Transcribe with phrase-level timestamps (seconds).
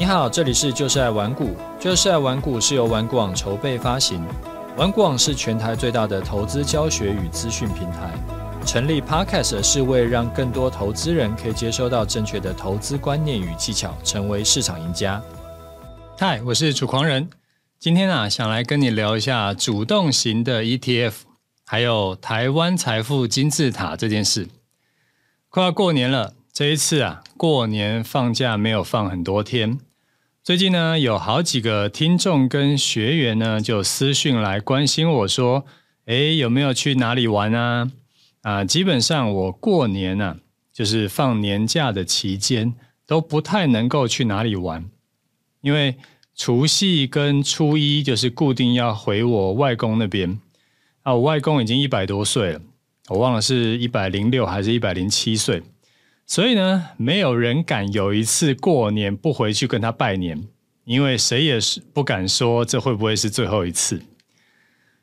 [0.00, 4.26] 你好，这里是就是爱玩股，就是爱玩股是由玩股网筹备发行，
[4.74, 8.10] 玩股网是全台最大的投资教学与资讯平台。
[8.64, 15.22] 成立 Podcast 是为让更多投资人可以接收到正确的投资观念与技巧，成为市场赢家。
[16.18, 17.28] 嗨，我是楚狂人，
[17.78, 21.12] 今天啊，想来跟你聊一下主动型的 ETF，
[21.66, 24.48] 还有台湾财富金字塔这件事。
[25.50, 29.78] 快要过年了，这一次啊，过年放假没有放很多天。
[30.42, 35.66] 最近呢，有好几个听众跟学员呢，就私讯来关心我说
[36.06, 37.92] ：“诶，有没有去哪里玩啊？”
[38.40, 40.36] 啊，基本上我过年呢、啊，
[40.72, 42.72] 就是放年假的期间，
[43.06, 44.86] 都不太能够去哪里玩，
[45.60, 45.96] 因为
[46.34, 50.40] 除夕跟初一就是固定要回我外公那边。
[51.02, 52.62] 啊，我外公已经一百多岁了，
[53.08, 55.62] 我忘了是一百零六还是一百零七岁。
[56.30, 60.46] 所以呢，没有人敢有一次过年不回去跟他拜年，
[60.84, 64.00] 因为谁也是不敢说这会不会是最后一次。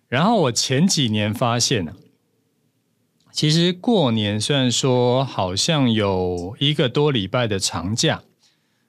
[0.07, 1.91] 然后我前几年发现呢，
[3.33, 8.23] 其实过年虽然说好像有一个多礼拜的长假，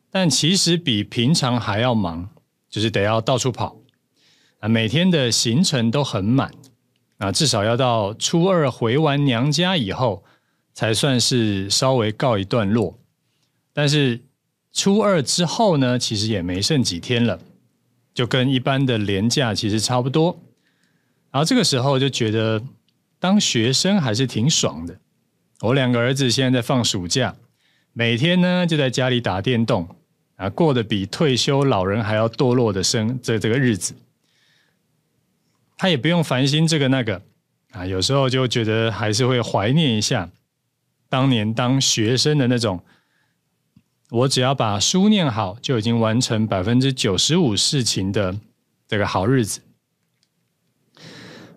[0.08, 2.30] 但其实比平常还要忙，
[2.70, 3.78] 就是得要到处跑
[4.61, 6.52] 啊，每天的行程都很满
[7.17, 10.23] 啊，至少要到初二回完娘家以后。
[10.79, 12.97] 才算是稍微告一段落，
[13.73, 14.21] 但是
[14.73, 17.41] 初二之后呢，其实也没剩几天了，
[18.15, 20.41] 就跟一般的连假其实差不多。
[21.33, 22.62] 然后这个时候就觉得
[23.19, 24.97] 当学生还是挺爽的。
[25.62, 27.35] 我两个儿子现在在放暑假，
[27.92, 29.97] 每天呢就在家里打电动
[30.37, 33.97] 啊，过得比退休老人还要堕落的生这这个日子。
[35.77, 37.20] 他也不用烦心这个那个
[37.73, 40.31] 啊，有时候就觉得还是会怀念一下。
[41.09, 42.83] 当年当学生的那种，
[44.11, 48.39] 我只要把书念好，就已经完成百分之九十五事情的
[48.87, 49.61] 这个好日子。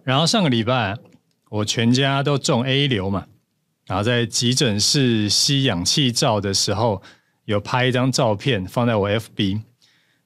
[0.03, 0.97] 然后上个礼拜，
[1.49, 3.27] 我全家都中 A 流嘛，
[3.85, 7.01] 然后在急诊室吸氧气罩的时候，
[7.45, 9.61] 有拍一张照片放在我 FB，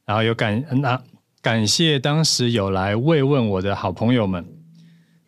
[0.05, 1.01] 然后有感那
[1.41, 4.45] 感谢当时有来慰问我的好朋友们。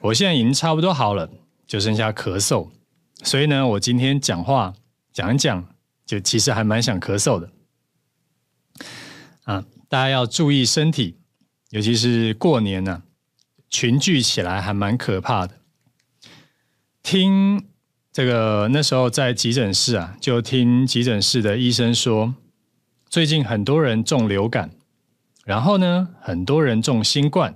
[0.02, 1.29] 我现在已经差不多好了，
[1.66, 2.69] 就剩下咳嗽。
[3.23, 4.73] 所以呢，我今天讲话
[5.11, 5.67] 讲一讲，
[6.05, 7.50] 就其实还蛮想咳嗽的
[9.44, 9.66] 啊！
[9.89, 11.17] 大家要注意身体，
[11.72, 13.01] 尤其是过年呢、啊，
[13.69, 15.55] 群聚起来还蛮可怕的。
[17.01, 17.66] 听
[18.11, 22.35] 这个那时候在急诊室啊，就听急诊室的医生说，
[23.09, 24.72] 最近很多人中流感，
[25.45, 27.55] 然后呢，很多人中新冠，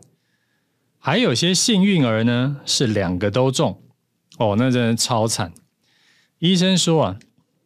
[0.98, 3.81] 还有些幸运儿呢是两个都中。
[4.42, 5.54] 哦，那真的超惨。
[6.40, 7.20] 医生说啊，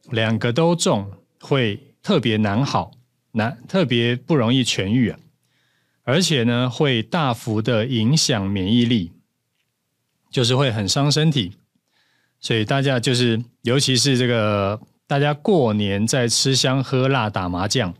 [0.09, 1.09] 两个都中
[1.39, 2.91] 会特别难好，
[3.31, 5.17] 难特别不容易痊愈啊，
[6.03, 9.13] 而且呢会大幅的影响免疫力，
[10.29, 11.53] 就是会很伤身体。
[12.41, 17.93] 所以大家就是，尤其是这个大家过年在吃香喝辣打麻将，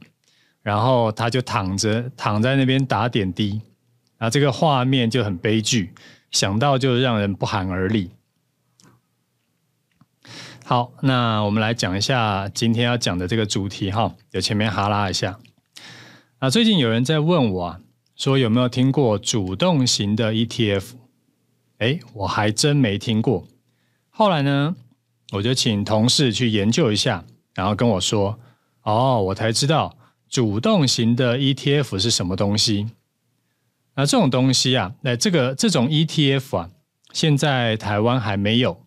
[0.61, 3.61] 然后他就躺着躺在那边打点滴，
[4.17, 5.93] 啊，这个画面就很悲剧，
[6.31, 8.11] 想到就让人不寒而栗。
[10.67, 15.37] 好，那我们来讲一下今天要讲的这个主题哈，有前面哈拉一下。
[16.39, 17.79] 啊，最近有人在问我啊，
[18.15, 20.93] 说有没有听过主动型的 ETF？
[21.77, 23.47] 诶，我还真没听过。
[24.09, 24.75] 后来呢，
[25.33, 27.23] 我就请同事去研究一下，
[27.53, 28.39] 然后跟我说，
[28.81, 29.95] 哦，我才知道
[30.27, 32.87] 主动型的 ETF 是什么东西。
[33.93, 36.71] 那这种东西啊，那这个这种 ETF 啊，
[37.13, 38.83] 现在台湾还没有。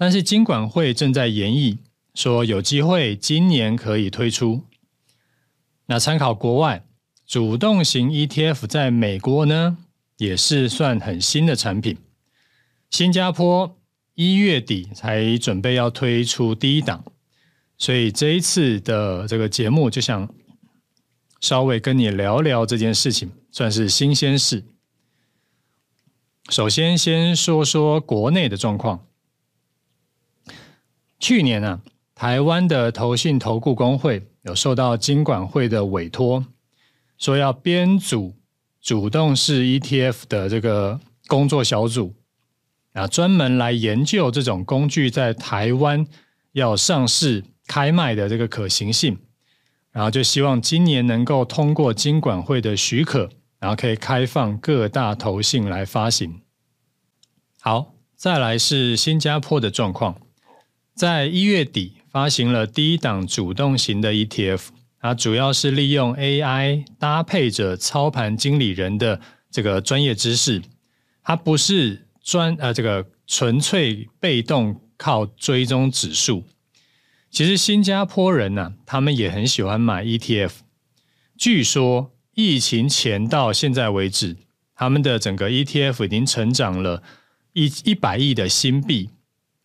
[0.00, 1.76] 但是金管会正在研议，
[2.14, 4.64] 说有机会今年可以推出。
[5.84, 6.86] 那参考国外
[7.26, 9.76] 主动型 ETF，在美国呢
[10.16, 11.98] 也是算很新的产品。
[12.88, 13.76] 新加坡
[14.14, 17.04] 一月底才准备要推出第一档，
[17.76, 20.34] 所以这一次的这个节目就想
[21.42, 24.64] 稍微跟你聊聊这件事情，算是新鲜事。
[26.48, 29.04] 首先先说说国内的状况。
[31.20, 31.80] 去年呢、啊，
[32.14, 36.44] 台湾的投信投顾公会有受到金管会的委托，
[37.18, 38.34] 说要编组
[38.80, 42.14] 主动式 ETF 的这个工作小组，
[42.94, 46.06] 啊，专门来研究这种工具在台湾
[46.52, 49.18] 要上市开卖的这个可行性，
[49.92, 53.28] 然后就希望今年能够通过金管会的许可，
[53.58, 56.40] 然后可以开放各大投信来发行。
[57.60, 60.16] 好，再来是新加坡的状况。
[60.94, 64.66] 在一月底发行了第一档主动型的 ETF，
[65.00, 69.20] 它主要是利用 AI 搭配着操盘经理人的
[69.50, 70.62] 这个专业知识，
[71.22, 76.44] 它不是专呃这个纯粹被动靠追踪指数。
[77.30, 80.50] 其实新加坡人呢、啊，他们也很喜欢买 ETF。
[81.38, 84.36] 据说疫情前到现在为止，
[84.74, 87.02] 他们的整个 ETF 已经成长了
[87.52, 89.10] 一一百亿的新币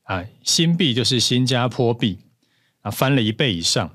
[0.05, 2.17] 啊，新币就是新加坡币
[2.81, 3.91] 啊，翻了一倍以上。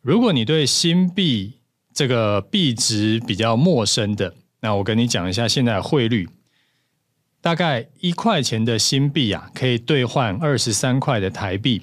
[0.00, 1.60] 如果你对新币
[1.92, 6.28] 这个币值比较陌生的，那我跟你讲一下现在的汇率，
[7.40, 11.82] 大概一块钱的新币啊，可以兑换二十三块的台币。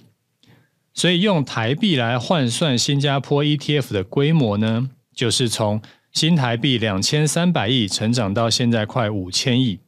[0.93, 5.81] 所以用台币来换算新加坡 ETF 的规模呢，就是从
[6.13, 9.79] 新台币两千三百亿成长到现在快五千亿。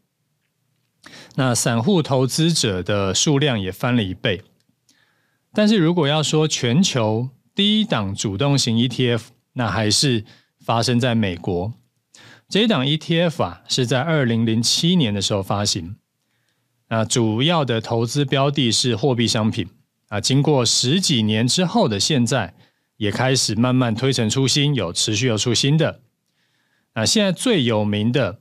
[1.40, 4.42] 那散户投资者的数量也翻了一倍。
[5.54, 9.22] 但是如果要说全球第一档主动型 ETF，
[9.54, 10.26] 那还是
[10.60, 11.74] 发生在美国。
[12.50, 15.98] 这一档 ETF 啊，是在二零零七年的时候发行。
[16.90, 19.68] 那主要的投资标的是货币商品。
[20.08, 22.56] 啊，经过十几年之后的现在，
[22.96, 26.02] 也开始慢慢推陈出新，有持续有出新的。
[26.96, 28.40] 那现在最有名的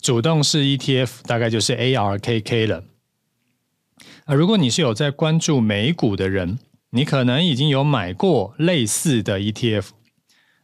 [0.00, 2.84] 主动式 ETF 大概就是 ARKK 了。
[4.24, 6.58] 啊，如果你是有在关注美股的人，
[6.90, 9.88] 你可能已经有买过类似的 ETF。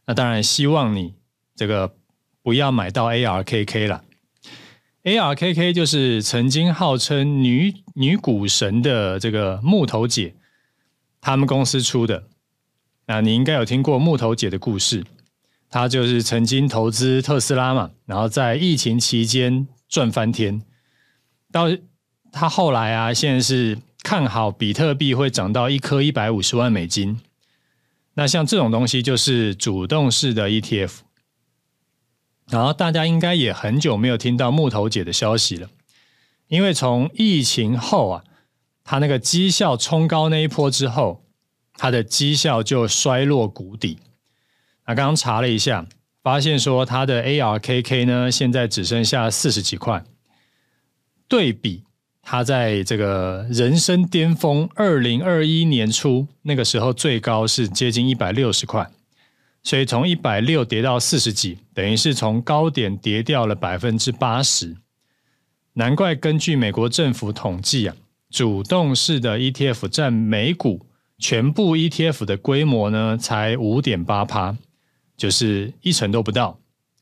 [0.05, 1.13] 那当然，希望你
[1.55, 1.95] 这个
[2.41, 4.03] 不要买到 ARKK 了。
[5.03, 10.35] ARKK 就是曾经号称女女股神的这个木头姐，
[11.21, 12.27] 他们公司出的。
[13.05, 15.05] 那你应该有听过木头姐的故事，
[15.69, 20.61] 他就是曾经投资特斯拉嘛，然后在疫情期间赚翻天。
[21.51, 21.65] 到
[22.31, 27.19] 他后来啊，现在是看好比特币会涨到一颗一百五十万美金。
[28.13, 30.91] 那像这种东西就是主动式的 ETF。
[32.49, 35.69] 然后大家应该也很久没有听到木头姐的消息了，
[36.47, 38.23] 因为从疫情后啊，
[38.85, 41.25] 他那个绩效冲高那一波之后，
[41.73, 43.99] 他的绩效就衰落谷底。
[44.87, 45.85] 那刚刚查了一下，
[46.23, 50.03] 发现说它的 ARKK 呢，现在只剩下四十几块，
[51.27, 51.83] 对比
[52.21, 58.89] 它在这个人生巅峰二零二一年初那个时候最高是接近一百六十块。
[59.63, 64.77] 所以从一百六跌到四十几，等于是从高点跌掉了百分之八十。
[65.73, 67.95] 难怪根据美国政府统计啊，
[68.29, 70.85] 主动式的 ETF 占美股
[71.19, 74.55] 全部 ETF 的规模呢，才五点八趴，
[75.17, 76.57] 就是一成都不到，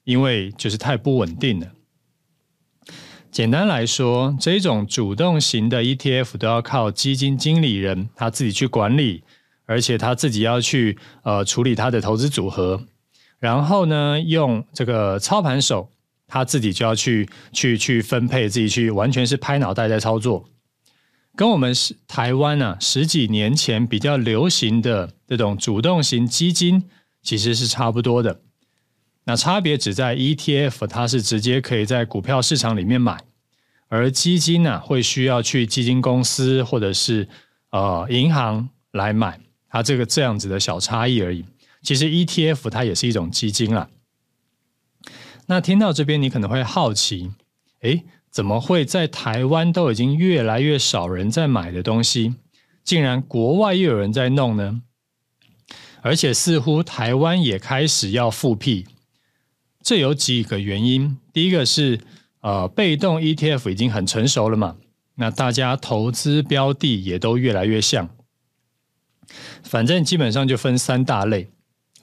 [0.06, 1.68] 因为就是太不稳定了。
[3.30, 9.24] 简单来说，这种主动型的 ETF 都要靠基金经理人他自己去管理。
[9.68, 12.86] 而且他自己要去呃处理他的投资组合，
[13.40, 15.90] 然后呢，用这个操盘手
[16.28, 20.48] 他自己就要去去去分配，自己去完全是拍脑袋在操作，
[21.36, 26.84] 跟我们是台湾啊十几年前比较流行的这种主动型基金
[27.26, 28.40] 其实是差不多的。
[29.26, 33.20] 那差别只在 ETF，它是直接可以在股票市场里面买，
[33.88, 37.28] 而基金呢、啊、会需要去基金公司或者是
[37.72, 39.40] 呃银行来买。
[39.68, 41.44] 它这个这样子的小差异而已。
[41.82, 43.90] 其实 ETF 它也是一种基金啦。
[45.48, 47.32] 那听到这边，你可能会好奇，
[47.82, 52.36] 诶，怎么会在台湾都已经越来越少人在买的东西，
[52.84, 54.82] 竟然国外又有人在弄呢？
[56.06, 58.86] 而且似乎台湾也开始要复辟。
[59.82, 61.18] 这有几个原因。
[61.34, 62.00] 第一个是，
[62.42, 64.78] 呃，被动 ETF 已经很成熟了嘛，
[65.16, 68.08] 那大家投资标的也都越来越像。
[69.64, 71.50] 反正基本上就分三大类，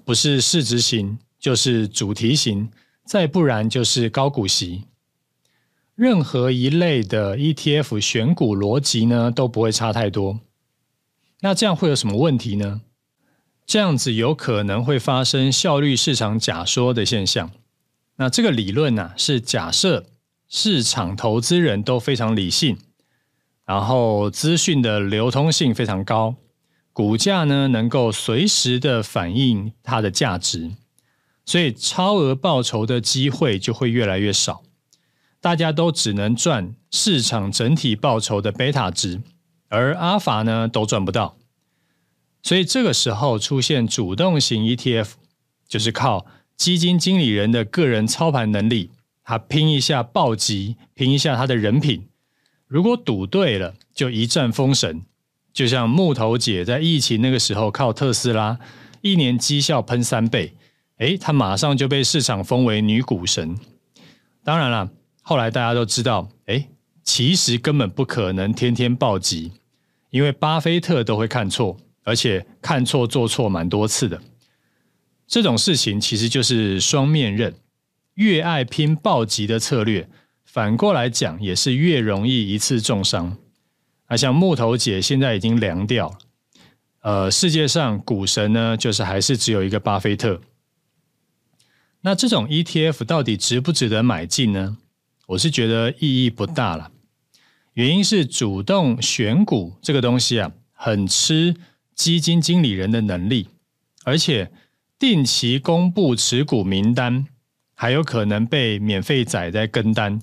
[0.05, 2.71] 不是市值型，就是主题型，
[3.07, 4.83] 再不然就是高股息。
[5.95, 10.41] 任何一类的 ETF 选股逻辑呢，都不会差太多。
[11.43, 12.81] 那这样会有什么问题呢？
[13.73, 17.51] 这样子有可能会发生效率市场假说的现象。
[18.17, 20.05] 那这个理论呢、是假设
[20.47, 22.77] 市场投资人都非常理性，
[23.65, 26.35] 然后资讯的流通性非常高。
[26.93, 30.73] 股价呢，能够随时的反映它的价值，
[31.47, 34.63] 所以超额报酬的机会就会越来越少。
[35.41, 39.23] 大家都只能赚市场整体报酬的贝塔值，
[39.71, 41.39] 而阿法呢都赚不到。
[42.43, 45.13] 所以这个时候出现主动型 ETF，
[45.69, 48.91] 就是靠基金经理人的个人操盘能力，
[49.23, 52.09] 他拼一下暴击，拼一下他的人品。
[52.67, 55.03] 如果赌对了，就一战封神。
[55.53, 58.59] 就像木头姐在疫情那个时候靠特斯拉
[59.03, 60.55] 一年绩效喷三倍，
[60.97, 63.57] 诶，她马上就被市场封为女股神。
[64.43, 66.69] 当然了，后来大家都知道，诶，
[67.05, 69.53] 其实根本不可能天天暴击，
[70.09, 74.21] 因为巴菲特都会看错，而且看错做错蛮多次的。
[75.27, 77.55] 这种事情其实就是双面刃，
[78.15, 80.09] 越爱拼暴击的策略，
[80.45, 83.39] 反过来讲也是越容易一次重伤。
[84.07, 86.19] 啊，像木头姐现在已经凉掉了，
[87.01, 90.41] 呃，世界上股神呢，就是还是只有一个巴菲特。
[92.03, 94.77] 那这种 ETF 到底值不值得买进呢？
[95.29, 96.91] 我是觉得意义不大了。
[97.73, 101.55] 原因是主动选股这个东西啊，很吃
[101.95, 103.49] 基金经理人的能力，
[104.05, 104.51] 而且
[104.99, 107.27] 定期公布持股名单，
[107.75, 110.21] 还有可能被免费仔在跟单，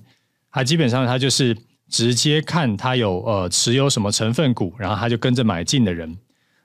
[0.50, 1.56] 他基本上他就是。
[1.92, 6.16] 直接看他有呃持有什么成分股，然后他就跟着买进的人，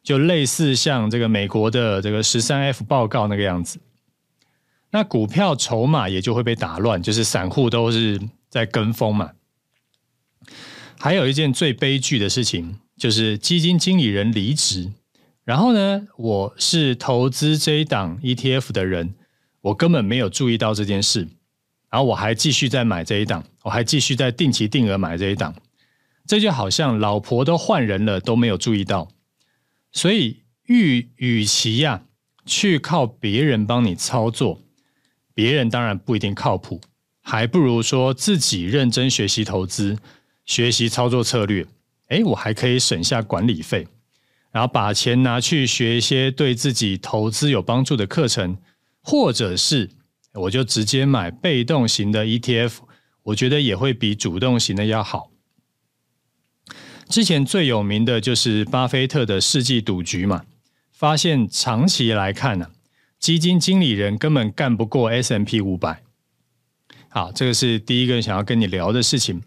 [0.03, 3.79] 就类似像这个美国的这个十三 F 报告那个样子。
[4.91, 9.31] 那股票筹码也就会被打乱，就是散户都是在跟风嘛。
[10.99, 14.91] 还有一件最悲剧的事情，就是基金经理人离职，
[15.43, 19.15] 然后呢，我是投资这一档 ETF 的人，
[19.61, 21.27] 我根本没有注意到这件事。
[21.89, 25.55] 然后我还继续在买这一档，我还继续在定期定额买这一档，
[26.25, 29.07] 这就好像老婆都换人了都没有注意到，
[29.93, 32.03] 所以与与其呀
[32.45, 34.61] 去靠别人帮你操作，
[35.33, 36.81] 别人当然不一定靠谱，
[37.21, 39.97] 还不如说自己认真学习投资，
[40.45, 41.65] 学习操作策略，
[42.07, 43.87] 哎，我还可以省下管理费，
[44.51, 48.57] 然后把钱拿去学一些对自己投资有帮助的课程，
[49.01, 49.91] 或者是。
[50.37, 52.79] 我就直接买被动型的 ETF，
[53.23, 55.31] 我觉得也会比主动型的要好。
[57.07, 60.43] 之前最有名的就是巴菲特的世纪赌局嘛，
[60.91, 62.71] 发现长期来看呢、啊，
[63.17, 66.03] 基金经理人根本干不过 S&P 五百。
[67.07, 69.41] 好，这个是第一个想要跟你聊的事情。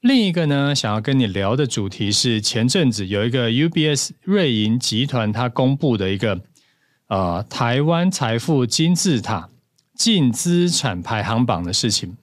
[0.00, 6.40] 另一个呢，想要跟你聊的主题是前阵子有一个 UBS 瑞银集团它公布的一个
[7.08, 9.48] 呃台湾财富金字塔。
[9.92, 12.16] 净资产排行榜的事情，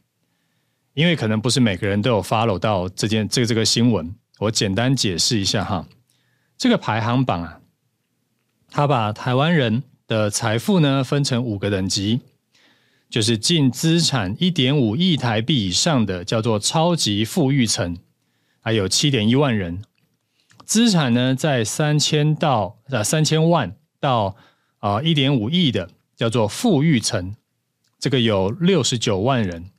[0.95, 5.87] 因为可能不是每个人都有 follow 到这件这个这个新闻，我简单解释一下哈。
[6.57, 7.59] 这个排行榜啊，
[8.71, 12.21] 它把台湾人的财富呢分成五个等级，
[13.09, 17.97] 就是净资产一点五亿台币以上的叫做超级富裕层，
[18.59, 19.81] 还有七点一万人；
[20.65, 24.35] 资产呢在三千到呃三千万到
[24.79, 27.35] 啊一点五亿的叫做富裕层。
[27.99, 29.71] 这个有六十九万人，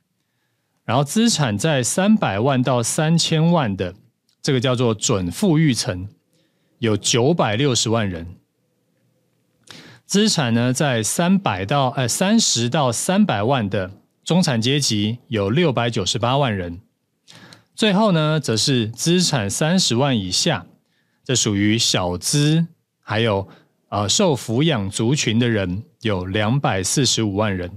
[0.83, 3.95] 然后资产在三百万到三千万的，
[4.41, 6.09] 这个叫做准富裕层，
[6.79, 8.35] 有九百六十万人。
[10.09, 13.91] 资产呢在三百到呃三十到三百万的
[14.23, 16.79] 中产阶级有六百九十八万人。
[17.75, 20.65] 最后呢，则是资产三十万以下，
[21.23, 22.65] 这属于小资，
[22.99, 23.47] 还有
[23.89, 27.69] 呃受抚养族群的人有两百四十五万人。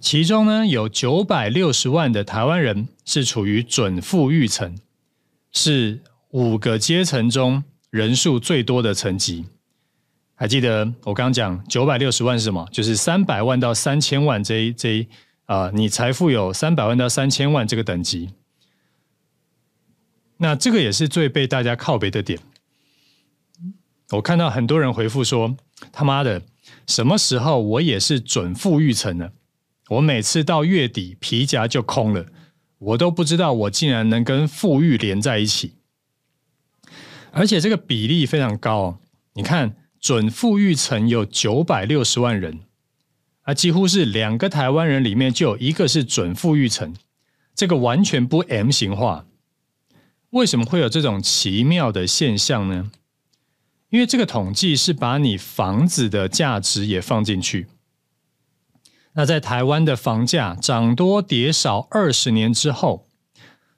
[0.00, 4.78] 其中呢，有九百六十万的台湾人是处于准富裕层，
[5.52, 9.44] 是五个阶层中人数最多的层级。
[10.40, 12.66] 还记得我刚刚讲九百六十万是什么？
[12.72, 15.06] 就是三百万到三千万这一这一
[15.44, 18.30] 啊、你财富有三百万到三千万这个等级。
[20.38, 22.38] 那这个也是最被大家靠背的点。
[24.12, 25.54] 我看到很多人回复说
[25.92, 26.40] ：“他妈的，
[26.86, 29.32] 什么时候我也是准富裕层呢？”
[29.90, 32.24] 我每次到月底皮夹就空了，
[32.78, 35.74] 我都不知道我竟然能跟富裕连在一起，
[37.30, 38.98] 而且这个比例非常高。
[39.34, 42.60] 你看，准富裕层有九百六十万人，
[43.42, 46.94] 啊，几乎是两个台湾人里面就有一个是准富裕层，
[47.54, 49.26] 这个完全不 M 型化。
[50.30, 52.90] 为什么会有这种奇妙的现象呢？
[53.90, 57.66] 因为这个统计是把你房子的价值也放进去。
[59.14, 63.08] 那在台湾的房价涨多跌少二十年之后，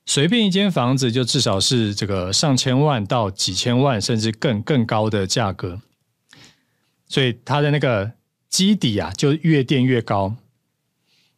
[0.05, 5.81] 随便一间房子就至少是这个上千万到几千万，甚至更更高的价格，
[7.13, 8.11] 所以它的那个
[8.49, 10.35] 基底啊就越垫越高。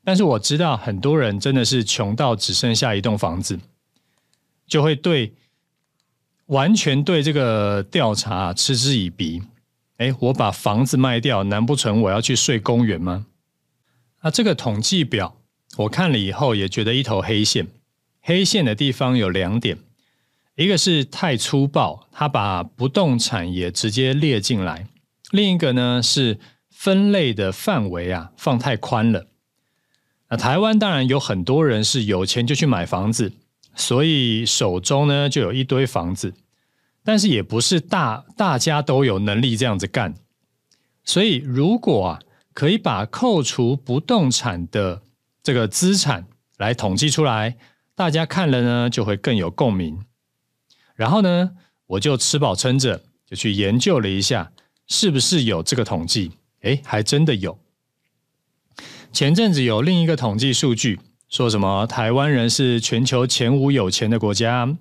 [0.05, 3.59] 但是我知道很多人真的是穷到只剩下一栋房子，
[4.69, 5.33] 就会对
[6.47, 9.43] 完全对这个调查嗤之以鼻。
[9.97, 13.27] 哎，我把房子卖掉，难不成我要去睡公园吗？
[14.23, 15.37] 那这个统计表
[15.79, 17.67] 我看了以后也觉得一头黑线，
[18.21, 19.79] 黑线的地方有两点，
[20.55, 24.87] 一个是太粗暴，他把不动产也直接列进来；
[25.35, 26.39] 另一个呢是
[26.71, 29.27] 分类的范围啊放太宽了。
[30.31, 33.33] 那台湾当然有很多人是有钱就去买房子，
[33.75, 36.35] 所以手中呢就有一堆房子，
[37.03, 40.15] 但是也不是大大家都有能力这样子干。
[41.03, 42.21] 所以如果啊
[42.53, 45.03] 可以把扣除不动产的
[45.43, 47.57] 这个资产来统计出来，
[47.97, 49.99] 大家看了呢就会更有共鸣。
[50.95, 51.57] 然后呢，
[51.89, 54.53] 我就吃饱撑着，就去研究了一下，
[54.87, 56.33] 是不是有这个统计？
[56.61, 57.59] 诶，还真的有。
[59.13, 60.99] 前阵子有另一个统计数据，
[61.29, 64.77] 说什么台湾人是全球前五有钱的国家，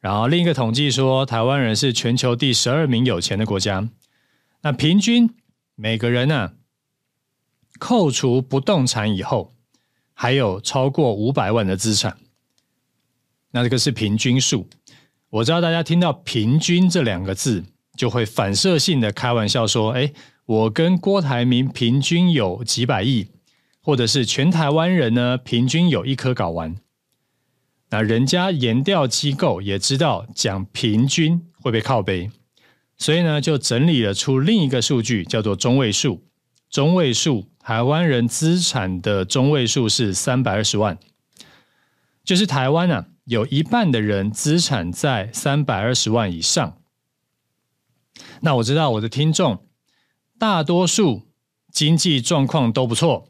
[0.00, 3.88] 然后另一个统计说台湾人是全球第十二名有钱的国家。
[4.62, 5.30] 那平均
[5.74, 6.52] 每个人呢、啊，
[7.78, 9.54] 扣除不动产以后，
[10.12, 12.18] 还有超过五百万的资产。
[13.52, 14.68] 那这个是平均数。
[15.30, 17.64] 我知道大家听到“平均”这两个字，
[17.98, 20.12] 就会反射性的开玩笑说：“哎，
[20.46, 23.26] 我跟郭台铭平均有几百亿，
[23.82, 26.76] 或者是全台湾人呢平均有一颗睾丸。”
[27.90, 32.30] 那人家研调机构也知道讲平均会被靠背，
[32.96, 36.22] 所以呢就整理了出另一个数据，叫做中位数。
[36.70, 40.96] 中位数，台湾人资产的中位数是三百二十万，
[42.22, 43.06] 就是台湾啊。
[43.24, 46.77] 有一半的人资产在三百二十万以上，
[48.40, 49.66] 那我知道我的听众
[50.38, 51.22] 大多数
[51.72, 53.28] 经济状况都不错，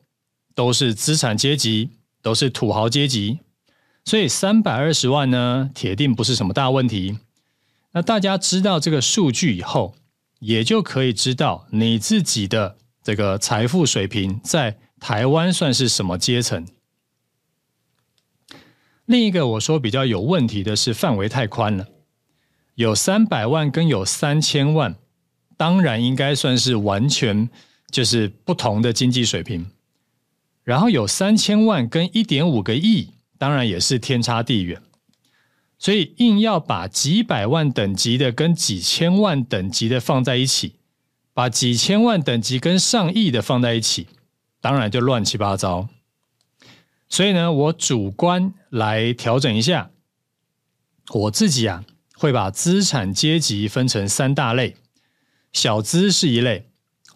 [0.55, 1.91] 都是资产阶级，
[2.23, 3.41] 都是土豪阶级，
[4.05, 7.19] 所以三百二十万呢，铁定不是什么大问题。
[7.93, 9.95] 那大家知道这个数据以后，
[10.41, 16.67] 也就可以知道你自己的这个财富水平在台湾算是什么阶层。
[19.07, 21.87] 另一个我说比较有问题的是范围太宽了，
[22.79, 24.95] 有三百万跟有三千万，
[25.57, 27.51] 当然应该算是完全
[27.91, 29.67] 就是不同的经济水平。
[30.63, 34.81] 然后有三千万跟一点五个亿，当然也是天差地远。
[35.77, 40.77] 所以硬要把几百万等级的跟几千万等级的放在一起，
[41.35, 44.07] 把几千万等级跟上亿的放在一起，
[44.61, 45.89] 当然就乱七八糟。
[47.09, 49.91] 所以呢，我主观来调整一下，
[51.13, 51.85] 我自己啊
[52.19, 54.75] 会把资产阶级分成三大类：
[55.53, 56.69] 小资是一类，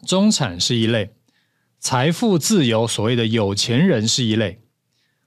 [0.07, 1.11] 中产是一类，
[1.81, 4.61] 财富自由所谓的有钱人是一类，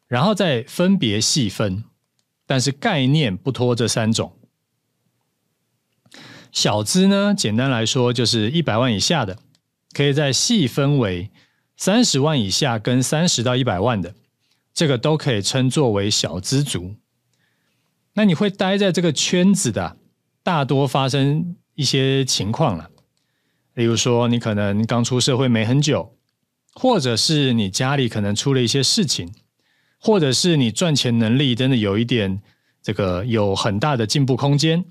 [0.08, 1.84] 然后再分别细分，
[2.48, 4.40] 但是概念不脱这三种。
[6.54, 9.38] 小资呢，简单来说就是一百万以下的，
[9.92, 11.30] 可以再细分为
[11.76, 14.16] 三十万以下跟三十到一百万的。
[14.74, 16.96] 这个都可以称作为小资族。
[18.16, 19.98] 那你会待在这个圈子的，
[20.44, 22.90] 大多发生一些情况了。
[23.76, 26.18] 例如说，你可能刚出社会没很久，
[26.74, 29.34] 或者是你家里可能出了一些事情，
[30.00, 32.42] 或者是你赚钱能力真的有一点
[32.82, 34.84] 这个有很大的进步空间，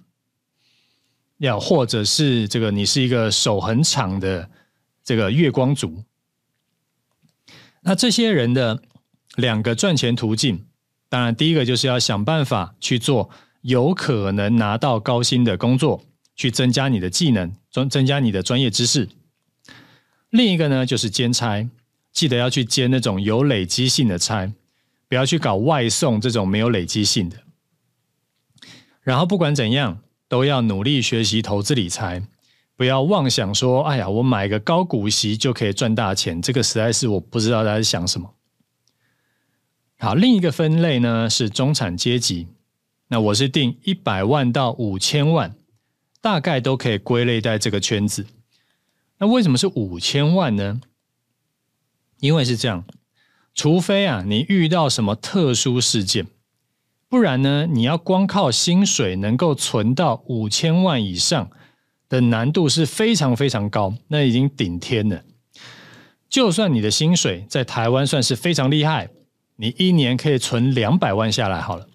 [1.38, 4.48] 要或者是这个你是一个手很长的
[5.02, 6.04] 这个月光族。
[7.82, 8.82] 那这些人的。
[9.36, 10.64] 两个赚钱途径，
[11.14, 16.02] 当然第一个就是要想办法去做有可能拿到高薪的工作，
[16.34, 19.08] 去增加你的技能，增增加你的专业知识。
[20.30, 21.70] 另一个呢，就是兼差，
[22.12, 24.52] 记得要去兼那种有累积性的差，
[25.06, 27.36] 不要去搞外送这种没有累积性的。
[29.00, 32.24] 然后不管怎样，都要努力学习投资理财，
[32.74, 38.34] 不要妄想说，哎呀，我买个高股息就可以赚大钱，这个实在是我不知道大家在想什么。
[39.98, 42.48] 好，另一个分类呢是中产阶级，
[43.08, 45.54] 那我是定一百万到五千万，
[46.20, 48.26] 大概都可以归类在这个圈子。
[49.18, 50.80] 那为什么是五千万呢？
[52.20, 52.84] 因为是这样，
[53.54, 56.26] 除非啊你遇到什么特殊事件，
[57.08, 61.50] 不然呢你要光靠薪水能够存到五千万以上
[62.08, 65.22] 的难度是非常非常高，那已经顶天了。
[66.28, 69.08] 就算你的薪水在台湾算是非常厉害。
[69.56, 71.86] 你一年可以存两百万下来好了，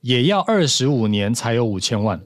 [0.00, 2.20] 也要二十五年才有五千万。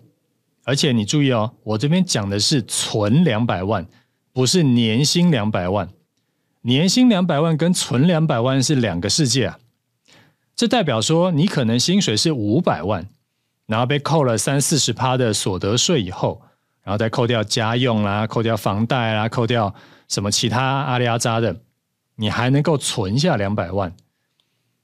[0.64, 3.86] 而且你注意哦，我这边讲的是存两百万，
[4.32, 5.88] 不是年薪两百万。
[6.62, 9.58] 年薪两百万跟存两百万是两个世界啊。
[10.54, 13.08] 这代表说，你可能薪水是五百万，
[13.64, 16.42] 然后被扣了三四十趴的所得税以后，
[16.82, 19.74] 然后再扣掉家用啦，扣掉房贷啦，扣掉
[20.08, 21.56] 什么其他阿里阿扎的，
[22.16, 23.94] 你还能够存下两百万。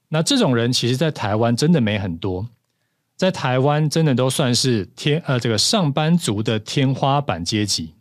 [0.09, 2.47] 那这种人其实，在台湾真的没很多。
[3.15, 7.93] 在台湾真的都算是天呃这个上班族的天花板阶级，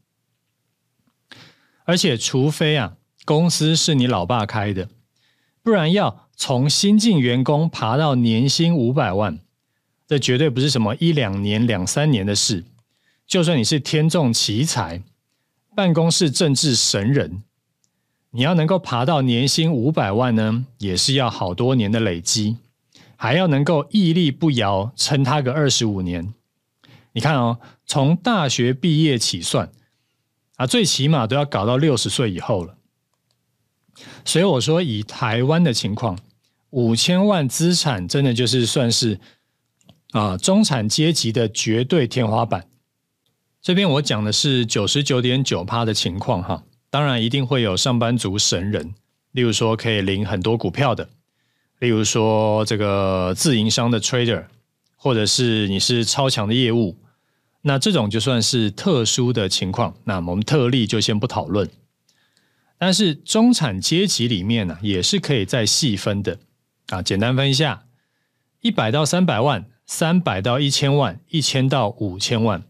[1.85, 4.88] 而且除非啊公司是你老爸开的，
[5.62, 9.38] 不然要从新进员工爬到年薪五百万，
[10.09, 12.64] 这绝对不是什么一两年两三年的事。
[13.25, 15.01] 就算你是天纵奇才，
[15.77, 17.45] 办公室政治神人，
[18.37, 22.57] 你要能够爬到年薪五百万呢，也是要好多年的累积。
[23.16, 26.35] 还要能够屹立不摇，撑他个二十五年。
[27.12, 29.70] 你看哦，从大学毕业起算，
[30.57, 32.77] 啊，最起码都要搞到六十岁以后了。
[34.25, 36.18] 所以我说，以台湾的情况，
[36.70, 39.20] 五千万资产真的就是算是
[40.11, 42.66] 啊中产阶级的绝对天花板。
[43.62, 48.94] 这边我讲的是九十九点九趴的情况哈，当然一定会有上班族神人，
[49.33, 51.09] 例如说可以领很多股票的。
[51.80, 54.44] 例如说，这个自营商的 trader，
[54.94, 56.96] 或者是你是超强的业务，
[57.62, 59.96] 那这种就算是特殊的情况。
[60.04, 61.68] 那我们特例就先不讨论。
[62.78, 66.38] 但是中产阶级里面呢，也是可以再细分的
[66.90, 67.02] 啊。
[67.02, 67.87] 简单分一下：
[68.61, 72.62] 一百到三百万，三百到一千万，一千到五千万，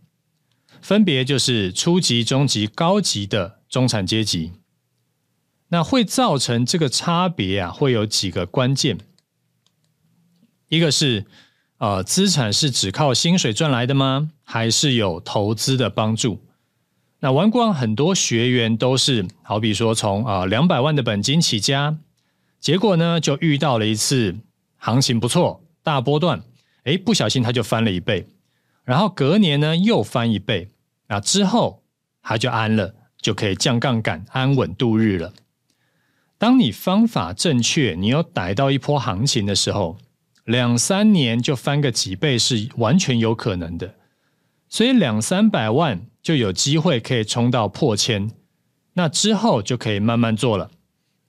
[0.80, 4.52] 分别就是初级、中级、高级的中产阶级。
[5.70, 8.98] 那会造成这个差别啊，会有几个关键。
[10.68, 11.26] 一个是，
[11.78, 14.30] 呃，资产是只靠薪水赚来的吗？
[14.44, 16.40] 还是有投资的帮助？
[17.18, 21.98] 那玩过很多学员都是，好比说从啊两百万的本金起家，
[22.60, 24.36] 结果呢就遇到了一次
[24.76, 26.44] 行情不错，大波段，
[26.84, 28.28] 诶，不小心他就翻了一倍，
[28.84, 30.70] 然后隔年呢又翻一倍，
[31.08, 31.82] 那之后
[32.22, 35.32] 他就安了，就可以降杠杆，安稳度日了。
[36.36, 39.96] 当你方法正确，你有逮到一波行情的时候，
[40.44, 43.94] 两三年就翻个几倍是完全有可能的。
[44.68, 48.30] 所以两三百万就有机会可以冲到破千，
[48.92, 50.70] 那之后就可以慢慢做了。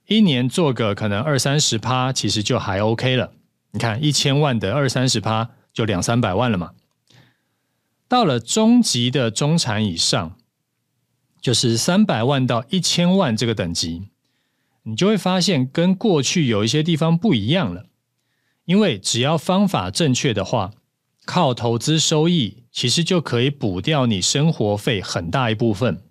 [0.06, 3.32] 一年做个可能二三十趴，其实就还 OK 了。
[3.70, 6.72] 你看一千万的二三十趴就两三百万了嘛。
[8.06, 10.36] 到了中级的中产以上，
[11.46, 14.08] 就是三百万到一千万这个等级。
[14.82, 17.86] 你就会发现跟过去有一些地方不一样了，
[18.64, 20.72] 因为只要方法正确的话，
[21.24, 26.02] 靠投资收益其实就可以补掉你生活费很大一部分，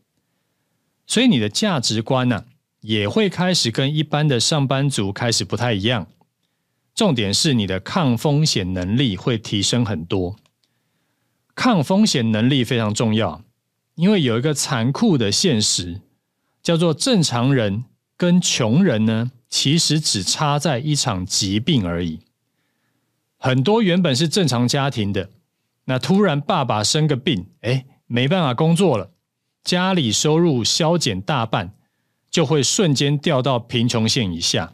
[1.06, 2.46] 所以你的价值观呢、
[2.80, 6.08] 也会开始跟一般的上班族开始不太一样。
[6.94, 10.38] 重点是你的抗风险能力会提升很多，
[11.54, 13.42] 抗风险能力非常重要，
[13.96, 16.02] 因为有一个残酷的现实
[16.62, 17.86] 叫做正常人。
[18.18, 22.22] 跟穷人呢，其实只差在一场疾病而已。
[23.38, 25.30] 很多原本是正常家庭的，
[25.84, 29.12] 那突然爸爸生个病，哎，没办法工作了，
[29.66, 31.74] 家里收入削减大半，
[32.32, 34.72] 就会瞬间掉到贫穷线以下。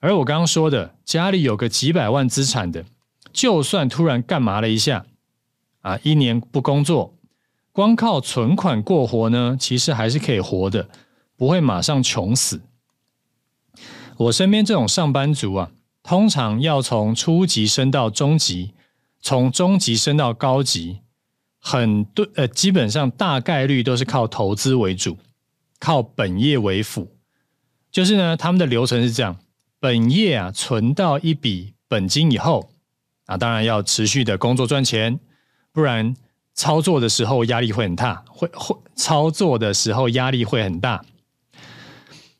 [0.00, 2.84] 而我刚刚说的，家里有个几百万资产的，
[3.32, 5.06] 就算突然干嘛了一下，
[5.80, 7.15] 啊，一年不工作，
[7.76, 10.88] 光靠存款过活呢，其实还是可以活的。
[11.36, 12.62] 不会马上穷死。
[14.16, 15.70] 我身边这种上班族啊，
[16.02, 18.72] 通常要从初级升到中级，
[19.20, 21.00] 从中级升到高级，
[21.60, 25.18] 很多呃，基本上大概率都是靠投资为主，
[25.78, 27.14] 靠本业为辅。
[27.92, 29.36] 就是呢，他们的流程是这样：
[29.78, 32.70] 本业啊，存到一笔本金以后，
[33.26, 35.20] 啊，当然要持续的工作赚钱，
[35.70, 36.16] 不然
[36.56, 41.04] 操作的时候压力会很大，会会操作的时候压力会很大。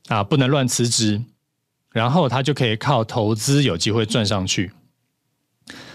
[0.08, 1.22] 啊，不能乱辞职，
[1.90, 4.72] 然后他就可以靠投资有机会赚上去。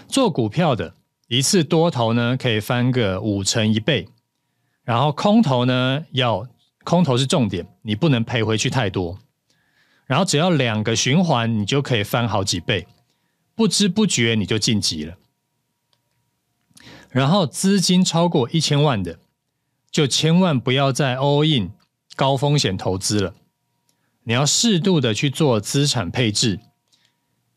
[0.06, 0.94] 做股票的
[1.28, 4.06] 一次多头呢，可以翻个五成一倍，
[4.84, 6.46] 然后空头呢，要
[6.84, 9.18] 空头是重点，你不能赔回去太多。
[10.04, 12.86] 然后只要两个循环，你就可以翻好几倍，
[13.54, 15.16] 不知不觉你就晋级了。
[17.12, 19.18] 然后资金超过一千万的，
[19.90, 21.70] 就千万不要再 all in
[22.16, 23.34] 高风险投资了。
[24.24, 26.60] 你要适度的去做资产配置，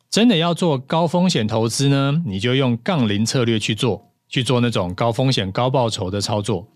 [0.09, 6.67] 真的要做高风险投资呢，你就用杠铃策略去做，去做那种高风险高报酬的操作，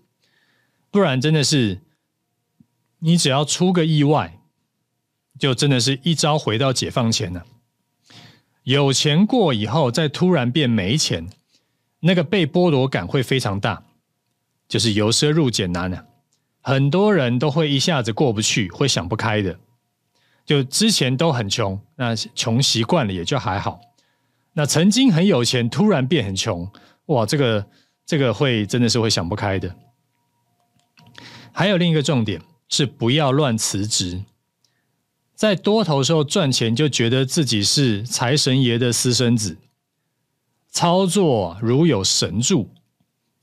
[0.90, 1.82] 不然真的是
[3.00, 4.40] 你只要出个意外，
[5.38, 7.44] 就真的是一朝回到解放前了。
[8.62, 11.28] 有钱过以后，再突然变没钱，
[12.00, 13.82] 那个被剥夺感会非常大，
[14.68, 16.04] 就是由奢入俭难啊，
[16.60, 19.58] 很多人都会一下子过不去，会想不开的。
[20.46, 23.80] 就之前都很穷，那穷习惯了也就还好。
[24.54, 26.68] 那曾经很有钱，突然变很穷，
[27.06, 27.66] 哇，这个
[28.04, 29.76] 这个会真的是会想不开的。
[31.52, 34.24] 还有另一个重点是不要乱辞职，
[35.34, 39.56] 在多头时候赚钱就觉得自己是财神爷的私生子，
[40.70, 42.70] 操作如有神助，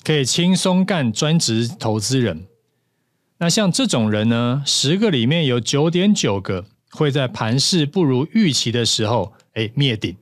[0.04, 2.48] 可以轻松干专职投资人。
[3.38, 10.16] 那像这种人呢，十个里面有九点九个会在盘势不如预期的时候，哎，灭顶。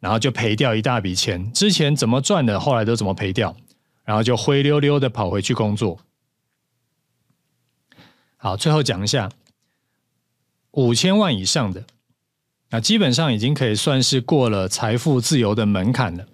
[0.00, 3.56] 然后就赔掉一大笔钱，之前怎么赚的，后来都怎么赔掉，
[4.04, 5.98] 然后就灰溜溜的跑回去工作。
[8.36, 9.28] 好，最后讲一下
[10.70, 11.84] 五千万以上的，
[12.70, 16.26] 那基本上已经可以算是过了财富自由的门槛了。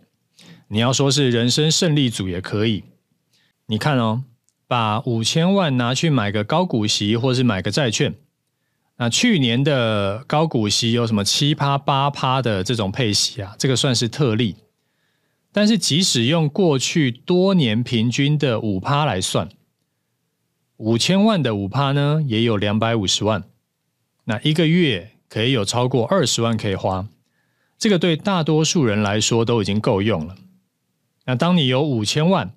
[0.69, 2.85] 你要说是人生胜利组也可以。
[3.67, 4.25] 你看哦，
[4.67, 8.15] 把五千万拿去买个高股息，或是买个债券。
[8.97, 13.55] 那去年的高股息有什么七趴八趴的这种配息啊？
[13.59, 14.57] 这个算是特例。
[15.53, 19.49] 但是即使用过去多年平均的五趴来算，
[20.79, 23.45] 五千万的五趴呢，也有两百五十万。
[24.25, 27.09] 那一个月可以有超过二十万可以花，
[27.77, 30.37] 这个对大多数人来说都已经够用了。
[31.25, 32.55] 那当你有五千万，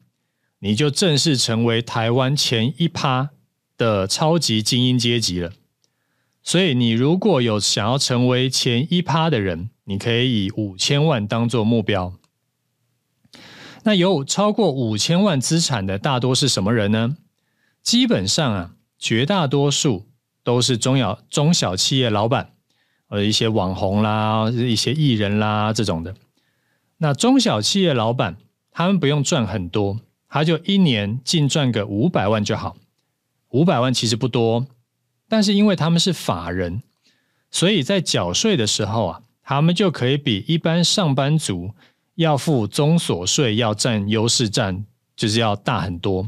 [0.59, 3.31] 你就正式成为台湾前一趴
[3.79, 5.53] 的超级精英阶级了。
[6.43, 12.13] 所以，你如果有想要成为前一趴的人，你可以以五千万当做目标。
[13.85, 17.17] 那有超过五千万资产的大多是什么人呢？
[17.81, 20.05] 基本上啊，绝大多数
[20.43, 22.51] 都是中小中小企业老板，
[23.09, 26.15] 呃，一些网红啦，一些艺人啦这种的。
[26.97, 28.37] 那中小企业老板，
[28.71, 32.75] 他们不用赚很多，他就一年净赚个五百万就好。
[33.49, 34.67] 五百万其实不多。
[35.29, 36.81] 但是因为他们是法人，
[37.51, 41.71] 所以在缴税的时候啊，他们就可以比一般上班族
[42.15, 46.27] 要付综所税要占优势占，就是要大很多。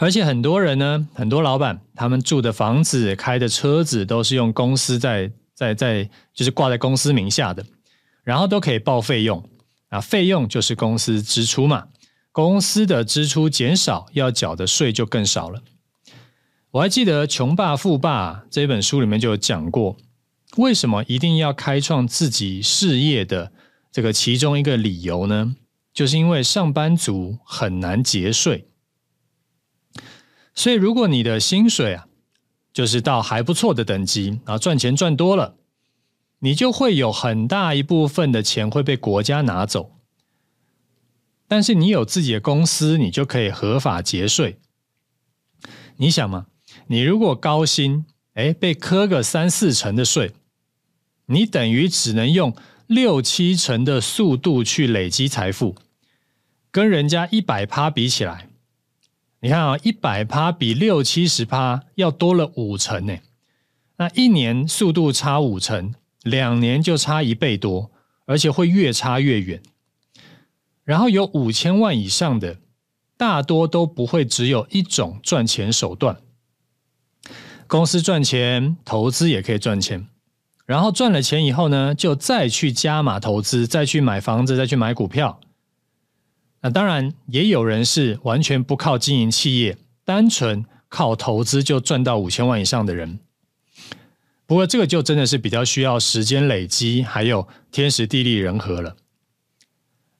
[0.00, 7.66] 而且很多人呢，很多老板，他们住的房子、开的车子都是用公司在在在，就是挂在公司名下的，
[8.22, 9.42] 然后都可以报费用
[9.88, 11.88] 啊，费用就是公司支出嘛，
[12.30, 15.62] 公司的支出减少，要缴的税就更少了。
[16.70, 19.96] 我还记得《穷爸富爸》这本书里面就有讲过，
[20.58, 23.50] 为什么一定要开创自己事业的
[23.90, 25.56] 这个其中一个理由呢？
[25.92, 28.68] 就是因为上班族很难节税，
[30.58, 32.08] 所以如果你的薪水啊，
[32.72, 35.54] 就是到还不错的等级啊，赚钱赚多了，
[36.40, 39.92] 你就会有很大一部分的钱会被国家拿走。
[41.46, 44.58] 但是你有自己的公司，你就可以合法节税。
[45.98, 46.46] 你想吗？
[46.88, 50.32] 你如果高薪，哎，被磕个三四成的税，
[51.26, 52.52] 你等于只能用
[52.88, 55.76] 六七成的速度去累积财富，
[56.72, 58.47] 跟人家一百趴比起来，
[59.40, 63.18] 你看啊，一百趴比六七十趴要多了五成呢。
[63.96, 67.90] 那一年速度差五成，两年就差一倍多，
[68.26, 69.62] 而且会越差越远。
[70.84, 72.58] 然后有五千万以上的，
[73.16, 76.16] 大多都不会只有一种赚钱手段。
[77.66, 80.08] 公司赚钱，投资也可以赚钱，
[80.64, 85.38] 然后赚了钱以后呢，就再去加码投资，再去买房子，再去买股票。
[86.60, 93.18] 那当然也有人是完全不靠经营企业，单纯靠投资就赚到五千万以上的人。
[94.46, 98.96] 不过这个就真的是比较需要时间累积，还有天时地利人和了。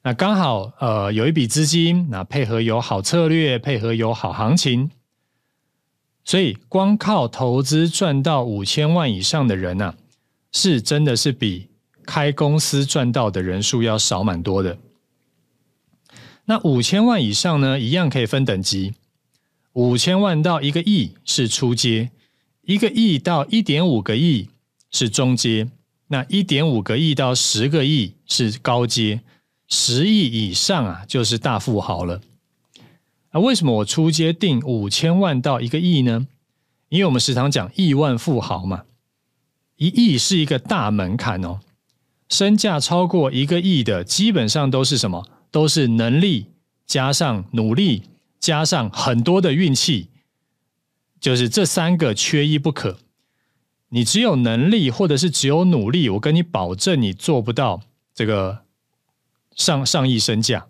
[0.03, 4.91] 那刚好呃有一笔资金，那配合有好策略，配合有好行情。
[6.23, 9.95] 所以，光靠投资赚到五千万以上的人呢、啊，
[10.51, 11.69] 是真的是比
[12.05, 14.77] 开公司赚到的人数要少蛮多的。
[16.49, 18.95] 那五千万以上呢，一样可以分等级。
[19.73, 22.09] 五千万到一个亿是初阶，
[22.63, 24.49] 一个亿到一点五个亿
[24.89, 25.69] 是中阶，
[26.07, 29.21] 那一点五个亿到十个亿是高阶，
[29.67, 32.19] 十亿以上啊就是大富豪了。
[33.31, 36.25] 那为什么我初阶定五千万到一个亿呢？
[36.89, 38.85] 因为我们时常讲亿万富豪嘛，
[39.75, 41.59] 一亿是一个大门槛哦。
[42.27, 45.27] 身价超过一个亿的，基本上都是什么？
[45.51, 46.47] 都是能力
[46.85, 48.03] 加上努力
[48.39, 50.09] 加上很多的运气，
[51.19, 52.99] 就是这三个缺一不可。
[53.89, 57.81] 你只有能力或者是只有努力，我跟你保证，你做不到
[58.13, 58.63] 这个
[59.55, 60.67] 上上亿身价。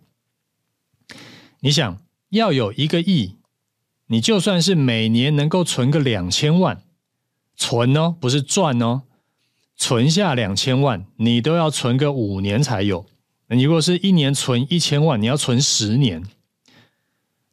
[1.60, 2.02] 你想？
[2.30, 3.38] 要有一个亿，
[4.06, 6.84] 你就算是每年能够存个两千万，
[7.58, 9.02] 存哦，不是赚哦，
[9.76, 13.08] 存下两千万，你都要存个五年才有。
[13.56, 16.24] 你如果是一年存一千万，你要存十年。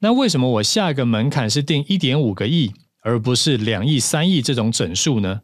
[0.01, 5.41] 那为什么我下一个门槛是定一点五个亿，而不是两亿、三亿这种整数呢？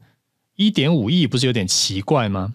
[0.56, 2.54] 一点五亿不是有点奇怪吗？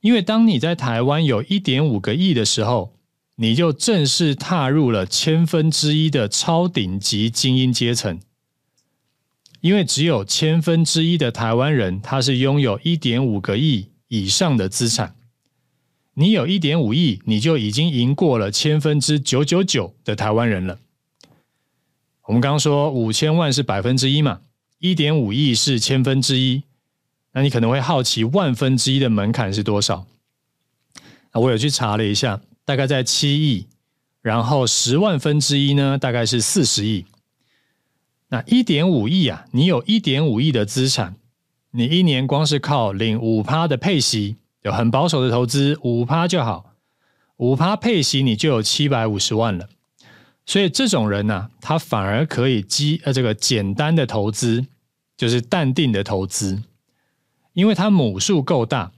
[0.00, 2.94] 因为当你在台湾有一点五个亿的时候，
[3.34, 8.20] 你就正式踏入了千分之一的超顶级精英阶层。
[9.60, 15.16] 因为只有千分之一的台湾人，他是拥有一点五个亿以上的资产。
[16.18, 20.80] 你有一点五亿，你就已经赢过了千分之九九九的台湾人了。
[22.24, 24.40] 我们刚刚说五千万是百分之一嘛，
[24.80, 26.64] 一点五亿是千分之一。
[27.34, 30.08] 那你可能会好奇，万分之一的门槛是多少？
[31.34, 33.68] 我有去查了一下，大概在七亿。
[34.20, 37.04] 然后十万分之一呢，大概是四十亿。
[38.30, 41.14] 那一点五亿啊，你有一点五亿的资产，
[41.70, 44.36] 你一年光是靠领五趴的配息，
[44.72, 46.74] 很保守的投资，五趴就好，
[47.36, 49.68] 五趴配息你就有七百五十万了。
[50.46, 54.66] 所以这种人呢、他反而可以基呃这个简单的投资，
[55.16, 56.62] 就是淡定的投资，
[57.52, 58.92] 因为他母数够大，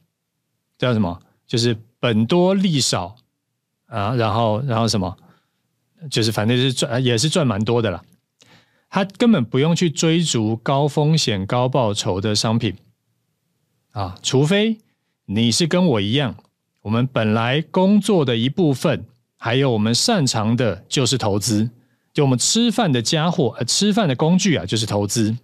[0.79, 1.21] 叫什么？
[1.47, 3.17] 就是本多利少
[3.87, 5.17] 啊，然后然后什么？
[6.09, 8.03] 就是反正就是赚也是赚蛮多的了。
[8.89, 12.77] 他根本不用去追逐高风险高报酬的商品
[13.91, 14.79] 啊，除非
[15.33, 16.35] 你是跟我一样，
[16.83, 21.71] 我们本来工作的一部分，还有我们擅长的就是投资，
[22.13, 25.37] 就我们吃饭的家伙，吃饭的工具啊，就是投资，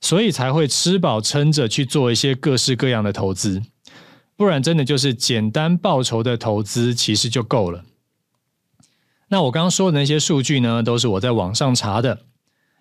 [0.00, 3.60] 所以才会吃饱撑着去做一些各式各样的投资，
[4.36, 7.84] 不然真的就是简单报酬的投资，其实就够了。
[9.26, 12.20] 那我刚刚说的那些数据呢，都是我在网上查的。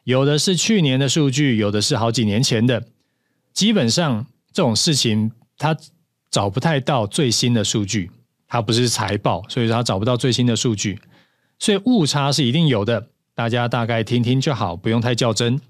[0.03, 2.83] 有的是去年的数据，有的是好几年前的。
[3.53, 5.75] 基本上这种事情，它
[6.33, 8.09] 找不太到最新的数据，
[8.47, 10.99] 它不是财报，所以它找不到最新的数据，
[11.59, 13.09] 所以误差是一定有的。
[13.35, 15.61] 大家大概听听就好，不用太较真。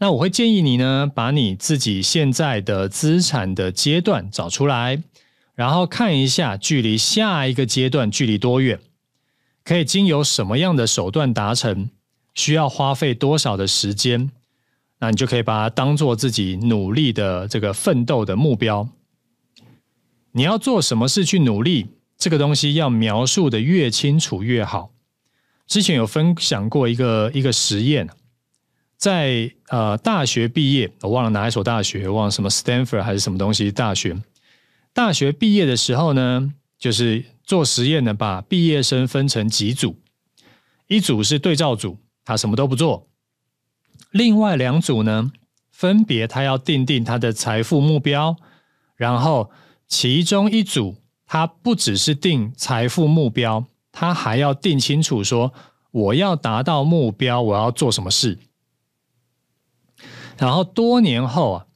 [0.00, 5.00] 那我会建议你呢，把你自己现在的资产的阶段找出来，
[5.54, 8.80] 然后看一下距离下一个阶段距离多远，
[9.62, 11.88] 可以经由什么样的手段达成。
[12.34, 14.32] 需要花费多少的时间？
[14.98, 18.88] 那你就可以把它当做自己努力的这个奋斗的目标。
[20.32, 21.86] 你要做什么事去努力？
[22.16, 24.90] 这个东西要描述的越清楚越好。
[25.66, 28.08] 之前有分享过一个一个实验，
[28.96, 34.20] 在呃大学毕业，我忘了哪一所大学，忘了什么 Stanford 还是什么东西大学。
[34.92, 39.96] 大学毕业的时候呢，就是做实验呢，把毕业生分成几组，
[40.88, 41.98] 一组是对照组。
[42.24, 43.07] 他什么都不做，
[44.10, 45.30] 另外两组呢，
[45.70, 48.36] 分别他要定定他的财富目标，
[48.96, 49.50] 然后
[49.86, 55.52] 其中一组他不只是定财富目标，他还要定清楚说，
[55.90, 58.38] 我要达到目标，我要做什么事。
[60.38, 61.66] 然后多年后啊，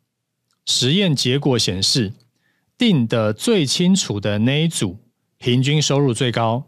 [0.64, 2.12] 实验结果显示，
[2.78, 4.98] 定的最清楚的那一组，
[5.36, 6.64] 平均收入最高。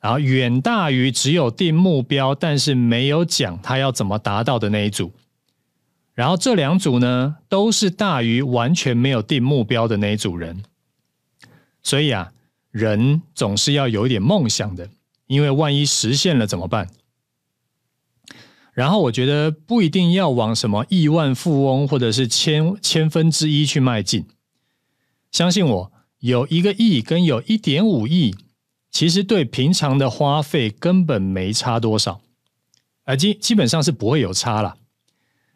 [0.00, 5.12] 然后远大于只有定目标，但是没有讲他要怎么达到的那一组。
[6.14, 10.62] 然后这两组呢，都是大于完全没有定目标的那一组人。
[11.82, 12.32] 所以啊，
[12.70, 14.88] 人总是要有一点梦想的，
[15.26, 16.88] 因为万一实现了怎么办？
[18.72, 24.26] 然后我觉得不一定要往什么亿万富翁或者是千千分之一去迈进。
[25.32, 28.36] 相信我，有一个亿跟有一点五亿。
[28.98, 32.20] 其实对平常的花费根本没差多少，
[33.04, 34.76] 而基基本上是不会有差啦，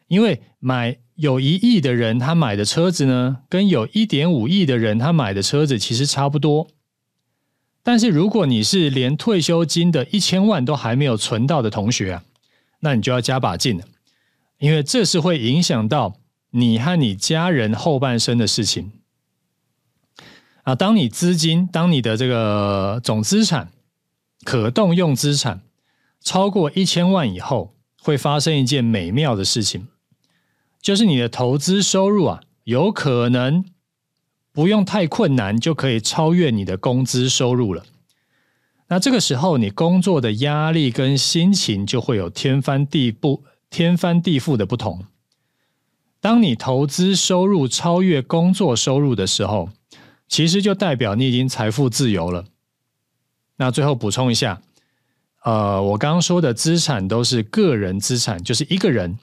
[0.07, 6.69] 因为买有一亿的人他买的车子呢，跟有一点五亿的人他买的车子其实差不多。
[7.83, 12.23] 但是如果你是连退休金的一千万都还没有存到的同学啊，
[12.79, 13.83] 那你就要加把劲了，
[14.59, 16.15] 因为这是会影响到
[16.51, 18.93] 你和你家人后半生的事情。
[20.63, 23.71] 啊，当你资金，当你的这个总资产、
[24.43, 25.61] 可动用资产
[26.21, 29.87] 超过一千万以后，会发生一件美妙的事情，
[30.81, 33.65] 就是你的投资收入啊，有可能
[34.53, 37.83] 不用太困难就可以超越你的工资收入了。
[38.87, 45.05] 那这个时候，你工作的压力跟心情就会有天翻地不天翻地覆的不同。
[46.21, 49.69] 当你投资收入超越工作收入的时候，
[50.33, 52.45] 其实就代表你已经财富自由了。
[53.57, 54.63] 那最后补充一下，
[55.43, 59.19] 呃，我刚刚说的资产都是个人资产，就是一个人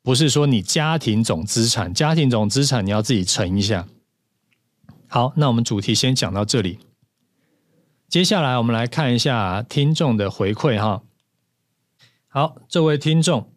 [0.00, 3.88] 不是说你家庭总资产，家庭总资产你要自己乘一下。
[5.08, 6.78] 好，那我们主题先讲到这里。
[8.08, 11.02] 接下来我们来看一下听众的回馈哈。
[12.28, 13.52] 好，这位听众，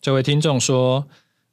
[0.00, 1.08] 这位听众说，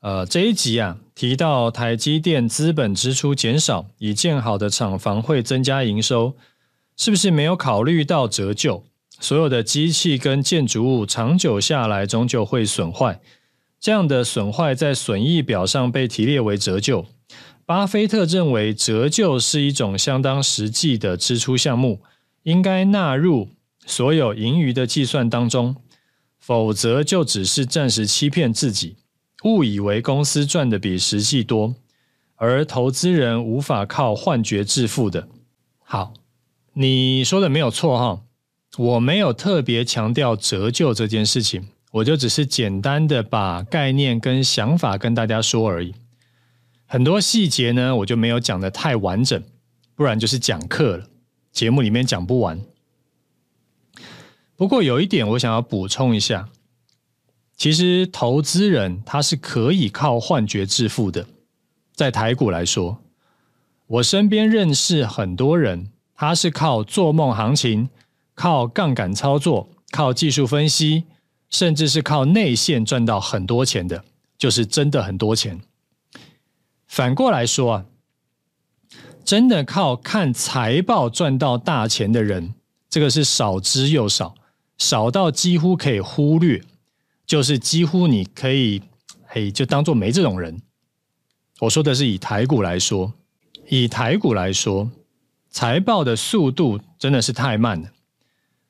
[0.06, 6.36] 呃，这一集啊提到台积电资本支出减少，已建好的厂房会增加营收，
[6.96, 8.84] 是不是没有考虑到折旧？
[9.20, 13.20] 所有的机器跟建筑物长久下来终究会损坏，
[13.80, 17.08] 这样的损坏在损益表上被提列为折旧。
[17.66, 22.00] 巴菲特认为折旧是一种相当实际的支出项目，
[22.44, 23.50] 应该纳入
[23.88, 25.76] 所有盈余的计算当中，
[26.38, 28.98] 否则就只是暂时欺骗自己，
[29.44, 31.76] 误以为公司赚的比实际多，
[32.36, 35.28] 而投资人无法靠幻觉致富的。
[35.84, 36.14] 好，
[36.74, 38.22] 你说的没有错哈。
[38.78, 45.94] 我没有特别强调折旧这件事情，我就只是简单的把概念跟想法跟大家说而已。
[46.86, 49.42] 很多细节呢，我就没有讲的太完整，
[49.96, 51.08] 不然就是讲课了，
[51.54, 52.60] 节目里面讲不完。
[54.58, 56.50] 不过有一点我想要补充一下，
[57.58, 61.26] 其实投资人他是可以靠幻觉致富的，
[61.94, 62.98] 在台股来说，
[63.88, 67.90] 我身边认识很多人，他是靠做梦行情。
[68.38, 71.06] 靠杠杆操作，靠技术分析，
[71.50, 74.04] 甚至是靠内线赚到很多钱的，
[74.38, 75.62] 就是真的很多钱。
[76.86, 77.86] 反过来说啊，
[79.24, 82.56] 真的靠看财报赚到大钱的人，
[82.90, 84.36] 这个是少之又少，
[84.78, 86.62] 少到几乎可以忽略，
[87.26, 88.82] 就是几乎你可以
[89.26, 90.62] 嘿就当做没这种人。
[91.62, 93.14] 我说的是以台股来说，
[93.70, 94.92] 以台股来说，
[95.50, 97.90] 财报的速度真的是太慢了。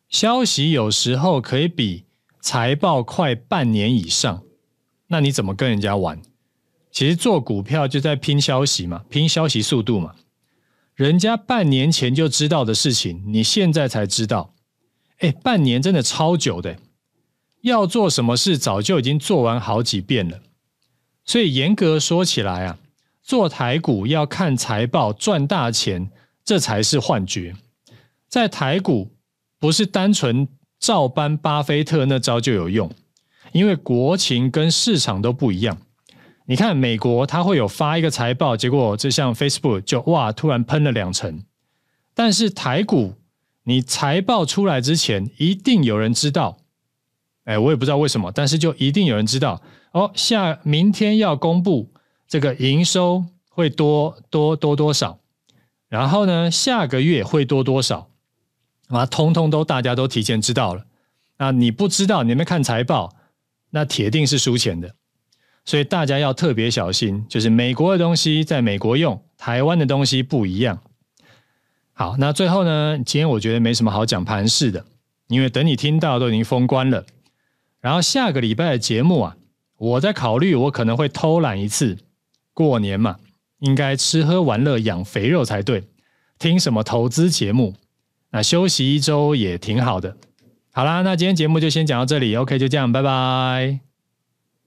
[0.08, 2.06] 消息有时候可以比
[2.40, 4.44] 财报快半年以上，
[5.08, 6.22] 那你怎么跟人家玩？
[6.92, 10.16] 其实做股票就在拼消息嘛，拼消息速度嘛。
[10.94, 14.54] 人家半年前就知道的事情，你现在才知道，
[15.18, 16.78] 哎，半年真的超久的。
[17.70, 20.40] 要做什么事，早就已经做完好几遍了。
[21.24, 22.78] 所以严格说起来啊，
[23.22, 26.10] 做台股要看财报赚大钱，
[26.44, 27.56] 这才是幻觉。
[28.28, 29.12] 在台股。
[29.58, 30.48] 不是单纯
[30.80, 32.92] 照搬巴菲特那招就有用，
[33.52, 35.76] 因为国情跟市场都不一样。
[36.46, 41.42] 你看美国，它会有发一个财报，结果就像 Facebook 就哇突然喷了两成。
[42.14, 43.16] 但是台股，
[43.64, 46.58] 你财报出来之前，一定有人知道。
[47.46, 50.12] 哎，我也不知道为什么，但是就一定有人知道哦。
[50.14, 51.92] 下明天要公布
[52.28, 55.20] 这个营收会多多多多少，
[55.88, 58.10] 然后呢，下个月会多多少。
[58.88, 60.86] 啊，通通都大家都提前知道了。
[61.38, 63.16] 那你不知道，你没看财报，
[63.72, 64.94] 那铁定是输钱的。
[65.66, 70.80] 所以大家要特别小心，就是美国的东西在美国用，台湾的东西不一样。
[71.94, 74.86] 好，那最后呢，今天我觉得没什么好讲盘势的，
[75.30, 77.04] 因为等你听到都已经封关了。
[77.86, 79.38] 然后下个礼拜的节目啊，
[79.78, 82.00] 我在考虑我可能会偷懒一次，
[82.52, 83.18] 过年嘛，
[83.60, 85.84] 应该吃喝玩乐养肥肉才对，
[86.40, 87.76] 听什么投资节目？
[88.32, 90.18] 那休息一周也挺好的。
[90.72, 92.36] 好啦，那今天节目就先讲到这里。
[92.36, 93.85] OK，就这样，拜拜。